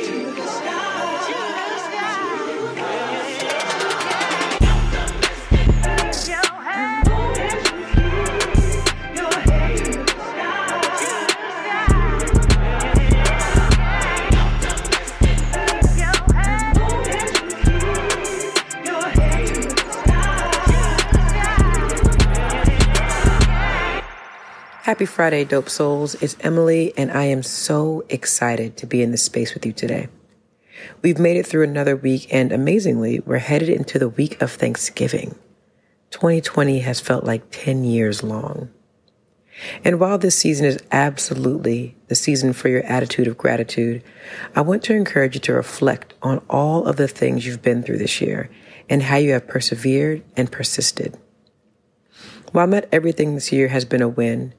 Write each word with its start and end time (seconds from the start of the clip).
to 0.00 0.32
the 0.34 0.46
sky. 0.46 0.91
Happy 24.92 25.06
Friday, 25.06 25.44
Dope 25.44 25.70
Souls. 25.70 26.14
It's 26.16 26.36
Emily, 26.40 26.92
and 26.98 27.10
I 27.10 27.24
am 27.24 27.42
so 27.42 28.04
excited 28.10 28.76
to 28.76 28.86
be 28.86 29.00
in 29.00 29.10
this 29.10 29.22
space 29.22 29.54
with 29.54 29.64
you 29.64 29.72
today. 29.72 30.08
We've 31.00 31.18
made 31.18 31.38
it 31.38 31.46
through 31.46 31.62
another 31.62 31.96
week, 31.96 32.26
and 32.30 32.52
amazingly, 32.52 33.18
we're 33.20 33.38
headed 33.38 33.70
into 33.70 33.98
the 33.98 34.10
week 34.10 34.42
of 34.42 34.52
Thanksgiving. 34.52 35.34
2020 36.10 36.80
has 36.80 37.00
felt 37.00 37.24
like 37.24 37.42
10 37.52 37.84
years 37.84 38.22
long. 38.22 38.68
And 39.82 39.98
while 39.98 40.18
this 40.18 40.36
season 40.36 40.66
is 40.66 40.78
absolutely 40.92 41.96
the 42.08 42.14
season 42.14 42.52
for 42.52 42.68
your 42.68 42.82
attitude 42.82 43.28
of 43.28 43.38
gratitude, 43.38 44.02
I 44.54 44.60
want 44.60 44.82
to 44.82 44.94
encourage 44.94 45.36
you 45.36 45.40
to 45.40 45.54
reflect 45.54 46.12
on 46.20 46.44
all 46.50 46.84
of 46.84 46.96
the 46.96 47.08
things 47.08 47.46
you've 47.46 47.62
been 47.62 47.82
through 47.82 47.96
this 47.96 48.20
year 48.20 48.50
and 48.90 49.04
how 49.04 49.16
you 49.16 49.32
have 49.32 49.48
persevered 49.48 50.22
and 50.36 50.52
persisted. 50.52 51.16
While 52.50 52.66
not 52.66 52.84
everything 52.92 53.34
this 53.34 53.52
year 53.52 53.68
has 53.68 53.86
been 53.86 54.02
a 54.02 54.08
win, 54.08 54.52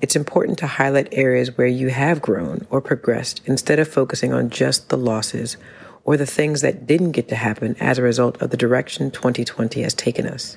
it's 0.00 0.16
important 0.16 0.58
to 0.58 0.66
highlight 0.66 1.08
areas 1.12 1.56
where 1.56 1.66
you 1.66 1.88
have 1.88 2.22
grown 2.22 2.66
or 2.70 2.80
progressed 2.80 3.40
instead 3.44 3.78
of 3.78 3.88
focusing 3.88 4.32
on 4.32 4.50
just 4.50 4.88
the 4.88 4.96
losses 4.96 5.56
or 6.04 6.16
the 6.16 6.26
things 6.26 6.60
that 6.60 6.86
didn't 6.86 7.12
get 7.12 7.28
to 7.28 7.36
happen 7.36 7.76
as 7.80 7.98
a 7.98 8.02
result 8.02 8.40
of 8.42 8.50
the 8.50 8.56
direction 8.56 9.10
2020 9.10 9.82
has 9.82 9.94
taken 9.94 10.26
us. 10.26 10.56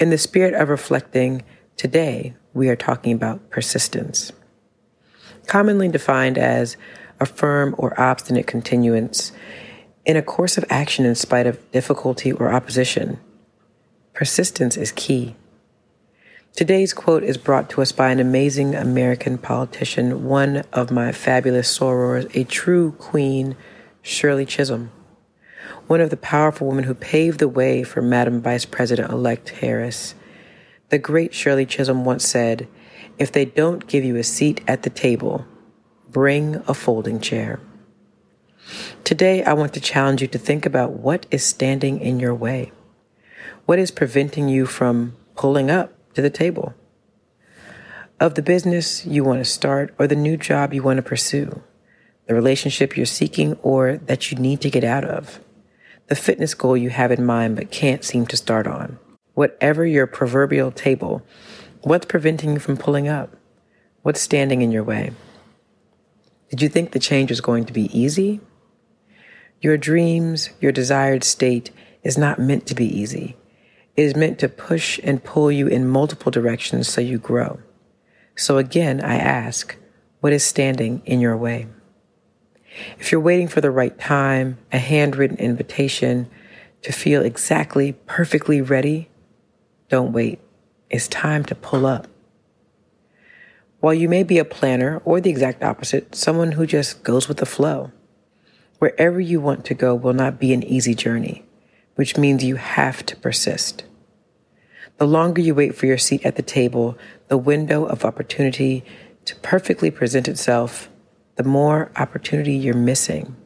In 0.00 0.10
the 0.10 0.18
spirit 0.18 0.54
of 0.54 0.68
reflecting, 0.68 1.42
today 1.76 2.34
we 2.54 2.68
are 2.68 2.76
talking 2.76 3.12
about 3.12 3.50
persistence. 3.50 4.32
Commonly 5.46 5.88
defined 5.88 6.38
as 6.38 6.76
a 7.20 7.26
firm 7.26 7.74
or 7.78 7.98
obstinate 8.00 8.46
continuance 8.46 9.32
in 10.04 10.16
a 10.16 10.22
course 10.22 10.56
of 10.56 10.64
action 10.70 11.04
in 11.04 11.14
spite 11.14 11.46
of 11.46 11.70
difficulty 11.72 12.32
or 12.32 12.52
opposition. 12.52 13.18
Persistence 14.14 14.76
is 14.76 14.92
key. 14.92 15.34
Today's 16.58 16.92
quote 16.92 17.22
is 17.22 17.36
brought 17.36 17.70
to 17.70 17.82
us 17.82 17.92
by 17.92 18.10
an 18.10 18.18
amazing 18.18 18.74
American 18.74 19.38
politician, 19.38 20.24
one 20.24 20.64
of 20.72 20.90
my 20.90 21.12
fabulous 21.12 21.78
sorors, 21.78 22.28
a 22.34 22.42
true 22.42 22.96
queen, 22.98 23.54
Shirley 24.02 24.44
Chisholm. 24.44 24.90
One 25.86 26.00
of 26.00 26.10
the 26.10 26.16
powerful 26.16 26.66
women 26.66 26.82
who 26.82 26.94
paved 26.94 27.38
the 27.38 27.46
way 27.46 27.84
for 27.84 28.02
Madam 28.02 28.42
Vice 28.42 28.64
President 28.64 29.12
elect 29.12 29.50
Harris. 29.50 30.16
The 30.88 30.98
great 30.98 31.32
Shirley 31.32 31.64
Chisholm 31.64 32.04
once 32.04 32.26
said, 32.26 32.66
If 33.20 33.30
they 33.30 33.44
don't 33.44 33.86
give 33.86 34.02
you 34.02 34.16
a 34.16 34.24
seat 34.24 34.60
at 34.66 34.82
the 34.82 34.90
table, 34.90 35.46
bring 36.10 36.56
a 36.66 36.74
folding 36.74 37.20
chair. 37.20 37.60
Today, 39.04 39.44
I 39.44 39.52
want 39.52 39.74
to 39.74 39.80
challenge 39.80 40.22
you 40.22 40.26
to 40.26 40.38
think 40.38 40.66
about 40.66 40.90
what 40.90 41.24
is 41.30 41.44
standing 41.44 42.00
in 42.00 42.18
your 42.18 42.34
way. 42.34 42.72
What 43.64 43.78
is 43.78 43.92
preventing 43.92 44.48
you 44.48 44.66
from 44.66 45.14
pulling 45.36 45.70
up? 45.70 45.94
To 46.18 46.22
the 46.22 46.28
table 46.28 46.74
of 48.18 48.34
the 48.34 48.42
business 48.42 49.06
you 49.06 49.22
want 49.22 49.38
to 49.38 49.44
start 49.44 49.94
or 50.00 50.08
the 50.08 50.16
new 50.16 50.36
job 50.36 50.74
you 50.74 50.82
want 50.82 50.96
to 50.96 51.02
pursue, 51.02 51.62
the 52.26 52.34
relationship 52.34 52.96
you're 52.96 53.06
seeking 53.06 53.54
or 53.62 53.98
that 53.98 54.32
you 54.32 54.36
need 54.36 54.60
to 54.60 54.68
get 54.68 54.82
out 54.82 55.04
of, 55.04 55.38
the 56.08 56.16
fitness 56.16 56.54
goal 56.54 56.76
you 56.76 56.90
have 56.90 57.12
in 57.12 57.24
mind 57.24 57.54
but 57.54 57.70
can't 57.70 58.02
seem 58.02 58.26
to 58.26 58.36
start 58.36 58.66
on. 58.66 58.98
Whatever 59.34 59.86
your 59.86 60.08
proverbial 60.08 60.72
table, 60.72 61.24
what's 61.82 62.06
preventing 62.06 62.54
you 62.54 62.58
from 62.58 62.76
pulling 62.76 63.06
up? 63.06 63.36
What's 64.02 64.20
standing 64.20 64.60
in 64.60 64.72
your 64.72 64.82
way? 64.82 65.12
Did 66.50 66.62
you 66.62 66.68
think 66.68 66.90
the 66.90 66.98
change 66.98 67.30
was 67.30 67.40
going 67.40 67.64
to 67.66 67.72
be 67.72 67.96
easy? 67.96 68.40
Your 69.60 69.76
dreams, 69.76 70.50
your 70.60 70.72
desired 70.72 71.22
state 71.22 71.70
is 72.02 72.18
not 72.18 72.40
meant 72.40 72.66
to 72.66 72.74
be 72.74 72.86
easy 72.86 73.36
is 73.98 74.14
meant 74.14 74.38
to 74.38 74.48
push 74.48 75.00
and 75.02 75.24
pull 75.24 75.50
you 75.50 75.66
in 75.66 75.88
multiple 75.88 76.30
directions 76.30 76.88
so 76.88 77.00
you 77.00 77.18
grow. 77.18 77.58
So 78.36 78.56
again, 78.56 79.00
I 79.00 79.16
ask, 79.16 79.76
what 80.20 80.32
is 80.32 80.44
standing 80.44 81.02
in 81.04 81.18
your 81.18 81.36
way? 81.36 81.66
If 83.00 83.10
you're 83.10 83.20
waiting 83.20 83.48
for 83.48 83.60
the 83.60 83.72
right 83.72 83.98
time, 83.98 84.58
a 84.70 84.78
handwritten 84.78 85.36
invitation 85.38 86.30
to 86.82 86.92
feel 86.92 87.22
exactly 87.22 87.94
perfectly 88.06 88.62
ready, 88.62 89.10
don't 89.88 90.12
wait. 90.12 90.38
It's 90.88 91.08
time 91.08 91.44
to 91.46 91.56
pull 91.56 91.84
up. 91.84 92.06
While 93.80 93.94
you 93.94 94.08
may 94.08 94.22
be 94.22 94.38
a 94.38 94.44
planner 94.44 95.02
or 95.04 95.20
the 95.20 95.30
exact 95.30 95.64
opposite, 95.64 96.14
someone 96.14 96.52
who 96.52 96.66
just 96.66 97.02
goes 97.02 97.26
with 97.26 97.38
the 97.38 97.46
flow, 97.46 97.90
wherever 98.78 99.18
you 99.18 99.40
want 99.40 99.64
to 99.64 99.74
go 99.74 99.92
will 99.96 100.14
not 100.14 100.38
be 100.38 100.52
an 100.52 100.62
easy 100.62 100.94
journey, 100.94 101.44
which 101.96 102.16
means 102.16 102.44
you 102.44 102.54
have 102.56 103.04
to 103.06 103.16
persist. 103.16 103.82
The 104.98 105.06
longer 105.06 105.40
you 105.40 105.54
wait 105.54 105.74
for 105.76 105.86
your 105.86 105.98
seat 105.98 106.26
at 106.26 106.36
the 106.36 106.42
table, 106.42 106.98
the 107.28 107.38
window 107.38 107.84
of 107.84 108.04
opportunity 108.04 108.84
to 109.24 109.36
perfectly 109.36 109.90
present 109.90 110.26
itself, 110.28 110.90
the 111.36 111.44
more 111.44 111.92
opportunity 111.96 112.54
you're 112.54 112.74
missing. 112.74 113.36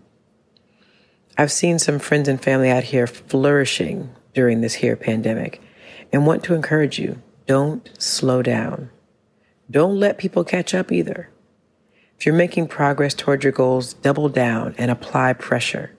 I've 1.37 1.53
seen 1.53 1.79
some 1.79 1.99
friends 1.99 2.27
and 2.27 2.43
family 2.43 2.71
out 2.71 2.85
here 2.85 3.07
flourishing 3.07 4.15
during 4.33 4.63
this 4.63 4.75
here 4.75 4.97
pandemic 4.97 5.61
and 6.11 6.27
want 6.27 6.43
to 6.45 6.55
encourage 6.55 6.99
you 6.99 7.21
don't 7.47 7.91
slow 7.99 8.43
down. 8.43 8.91
Don't 9.71 9.99
let 9.99 10.19
people 10.19 10.45
catch 10.45 10.75
up 10.75 10.91
either. 10.91 11.29
If 12.19 12.25
you're 12.25 12.35
making 12.35 12.69
progress 12.69 13.15
toward 13.15 13.43
your 13.43 13.53
goals, 13.53 13.95
double 13.95 14.29
down 14.29 14.75
and 14.79 14.91
apply 14.91 15.33
pressure. 15.35 15.91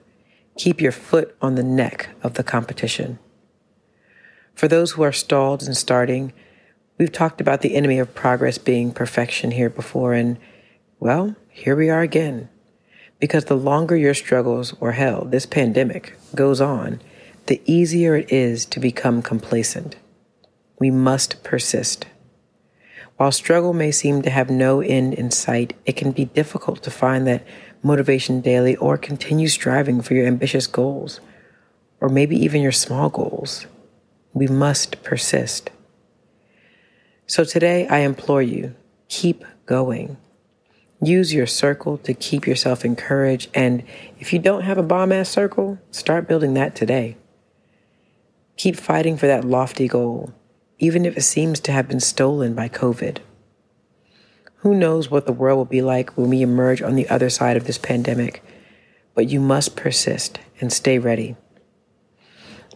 Keep 0.56 0.80
your 0.80 0.92
foot 0.92 1.36
on 1.42 1.54
the 1.54 1.62
neck 1.62 2.08
of 2.22 2.34
the 2.34 2.42
competition. 2.42 3.18
For 4.54 4.68
those 4.68 4.92
who 4.92 5.02
are 5.02 5.12
stalled 5.12 5.62
and 5.62 5.76
starting, 5.76 6.32
we've 6.96 7.12
talked 7.12 7.40
about 7.40 7.60
the 7.60 7.74
enemy 7.74 7.98
of 7.98 8.14
progress 8.14 8.56
being 8.56 8.92
perfection 8.92 9.50
here 9.50 9.70
before, 9.70 10.14
and 10.14 10.38
well, 11.00 11.34
here 11.50 11.74
we 11.74 11.90
are 11.90 12.02
again. 12.02 12.48
Because 13.18 13.46
the 13.46 13.56
longer 13.56 13.96
your 13.96 14.14
struggles, 14.14 14.74
or 14.80 14.92
hell, 14.92 15.24
this 15.24 15.46
pandemic, 15.46 16.16
goes 16.34 16.60
on, 16.60 17.00
the 17.46 17.60
easier 17.66 18.16
it 18.16 18.32
is 18.32 18.64
to 18.66 18.80
become 18.80 19.22
complacent. 19.22 19.96
We 20.78 20.90
must 20.90 21.42
persist. 21.42 22.06
While 23.16 23.32
struggle 23.32 23.72
may 23.72 23.90
seem 23.90 24.22
to 24.22 24.30
have 24.30 24.50
no 24.50 24.80
end 24.80 25.14
in 25.14 25.30
sight, 25.30 25.76
it 25.84 25.96
can 25.96 26.12
be 26.12 26.24
difficult 26.24 26.82
to 26.82 26.90
find 26.90 27.26
that 27.26 27.46
motivation 27.82 28.40
daily 28.40 28.76
or 28.76 28.96
continue 28.98 29.48
striving 29.48 30.00
for 30.00 30.14
your 30.14 30.26
ambitious 30.26 30.66
goals, 30.66 31.20
or 32.00 32.08
maybe 32.08 32.36
even 32.36 32.62
your 32.62 32.72
small 32.72 33.10
goals. 33.10 33.66
We 34.34 34.48
must 34.48 35.02
persist. 35.02 35.70
So 37.26 37.44
today 37.44 37.86
I 37.86 37.98
implore 37.98 38.42
you 38.42 38.74
keep 39.08 39.44
going. 39.64 40.16
Use 41.00 41.32
your 41.32 41.46
circle 41.46 41.98
to 41.98 42.12
keep 42.14 42.46
yourself 42.46 42.84
encouraged. 42.84 43.48
And 43.54 43.84
if 44.18 44.32
you 44.32 44.38
don't 44.38 44.62
have 44.62 44.76
a 44.76 44.82
bomb 44.82 45.12
ass 45.12 45.28
circle, 45.28 45.78
start 45.90 46.26
building 46.26 46.54
that 46.54 46.74
today. 46.74 47.16
Keep 48.56 48.76
fighting 48.76 49.16
for 49.16 49.26
that 49.26 49.44
lofty 49.44 49.86
goal, 49.86 50.32
even 50.78 51.04
if 51.04 51.16
it 51.16 51.22
seems 51.22 51.60
to 51.60 51.72
have 51.72 51.88
been 51.88 52.00
stolen 52.00 52.54
by 52.54 52.68
COVID. 52.68 53.18
Who 54.58 54.74
knows 54.74 55.10
what 55.10 55.26
the 55.26 55.32
world 55.32 55.58
will 55.58 55.64
be 55.64 55.82
like 55.82 56.16
when 56.16 56.30
we 56.30 56.42
emerge 56.42 56.82
on 56.82 56.94
the 56.94 57.08
other 57.08 57.30
side 57.30 57.56
of 57.56 57.66
this 57.66 57.78
pandemic, 57.78 58.42
but 59.14 59.28
you 59.28 59.38
must 59.38 59.76
persist 59.76 60.40
and 60.60 60.72
stay 60.72 60.98
ready. 60.98 61.36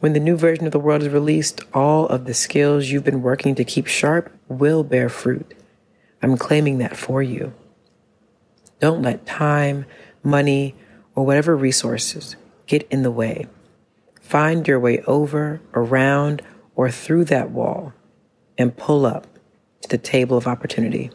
When 0.00 0.12
the 0.12 0.20
new 0.20 0.36
version 0.36 0.64
of 0.64 0.72
the 0.72 0.78
world 0.78 1.02
is 1.02 1.08
released, 1.08 1.60
all 1.74 2.06
of 2.06 2.24
the 2.24 2.34
skills 2.34 2.88
you've 2.88 3.04
been 3.04 3.22
working 3.22 3.56
to 3.56 3.64
keep 3.64 3.88
sharp 3.88 4.32
will 4.48 4.84
bear 4.84 5.08
fruit. 5.08 5.54
I'm 6.22 6.36
claiming 6.36 6.78
that 6.78 6.96
for 6.96 7.20
you. 7.20 7.52
Don't 8.80 9.02
let 9.02 9.26
time, 9.26 9.86
money, 10.22 10.76
or 11.16 11.26
whatever 11.26 11.56
resources 11.56 12.36
get 12.66 12.86
in 12.90 13.02
the 13.02 13.10
way. 13.10 13.46
Find 14.20 14.68
your 14.68 14.78
way 14.78 15.02
over, 15.02 15.60
around, 15.74 16.42
or 16.76 16.92
through 16.92 17.24
that 17.24 17.50
wall 17.50 17.92
and 18.56 18.76
pull 18.76 19.04
up 19.04 19.26
to 19.80 19.88
the 19.88 19.98
table 19.98 20.36
of 20.36 20.46
opportunity. 20.46 21.10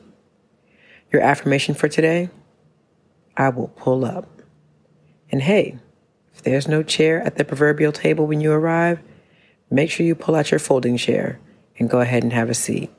Your 1.10 1.22
affirmation 1.22 1.74
for 1.74 1.88
today? 1.88 2.30
I 3.38 3.48
will 3.50 3.70
pull 3.70 4.04
up. 4.04 4.28
And 5.32 5.42
hey, 5.42 5.80
if 6.34 6.42
there's 6.44 6.68
no 6.68 6.84
chair 6.84 7.22
at 7.22 7.36
the 7.36 7.46
proverbial 7.46 7.92
table 7.92 8.28
when 8.28 8.42
you 8.42 8.52
arrive, 8.52 9.00
make 9.70 9.92
sure 9.92 10.06
you 10.06 10.16
pull 10.16 10.36
out 10.36 10.52
your 10.52 10.60
folding 10.60 10.98
chair 10.98 11.40
and 11.80 11.90
go 11.90 12.00
ahead 12.00 12.24
and 12.24 12.34
have 12.34 12.50
a 12.50 12.54
seat. 12.54 12.92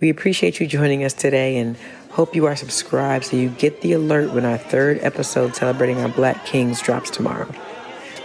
We 0.00 0.08
appreciate 0.08 0.58
you 0.58 0.66
joining 0.66 1.04
us 1.04 1.12
today 1.12 1.58
and 1.58 1.76
Hope 2.12 2.36
you 2.36 2.44
are 2.44 2.54
subscribed 2.54 3.24
so 3.24 3.38
you 3.38 3.48
get 3.48 3.80
the 3.80 3.94
alert 3.94 4.34
when 4.34 4.44
our 4.44 4.58
third 4.58 4.98
episode 5.00 5.56
celebrating 5.56 5.98
our 6.00 6.10
Black 6.10 6.44
Kings 6.44 6.82
drops 6.82 7.08
tomorrow. 7.08 7.50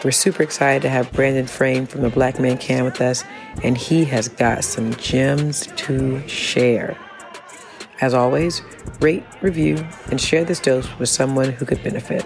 We're 0.03 0.11
super 0.11 0.43
excited 0.43 0.81
to 0.81 0.89
have 0.89 1.09
Brandon 1.13 1.47
Frame 1.47 1.87
from 1.87 2.01
the 2.01 2.09
Black 2.09 2.37
Man 2.37 2.57
Can 2.57 2.83
with 2.83 2.99
us, 2.99 3.23
and 3.63 3.77
he 3.77 4.03
has 4.03 4.27
got 4.27 4.65
some 4.65 4.93
gems 4.95 5.67
to 5.77 6.27
share. 6.27 6.97
As 8.01 8.13
always, 8.13 8.61
rate, 8.99 9.23
review, 9.41 9.87
and 10.11 10.19
share 10.19 10.43
this 10.43 10.59
dose 10.59 10.89
with 10.99 11.07
someone 11.07 11.53
who 11.53 11.65
could 11.65 11.81
benefit. 11.81 12.25